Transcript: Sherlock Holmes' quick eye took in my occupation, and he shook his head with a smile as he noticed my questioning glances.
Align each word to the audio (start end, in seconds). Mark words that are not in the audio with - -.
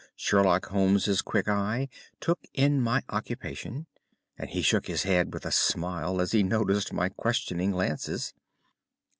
Sherlock 0.15 0.69
Holmes' 0.69 1.21
quick 1.21 1.47
eye 1.47 1.87
took 2.19 2.39
in 2.55 2.81
my 2.81 3.03
occupation, 3.09 3.85
and 4.35 4.49
he 4.49 4.63
shook 4.63 4.87
his 4.87 5.03
head 5.03 5.31
with 5.31 5.45
a 5.45 5.51
smile 5.51 6.19
as 6.19 6.31
he 6.31 6.41
noticed 6.41 6.91
my 6.91 7.09
questioning 7.09 7.69
glances. 7.69 8.33